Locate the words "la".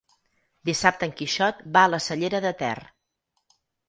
1.95-1.99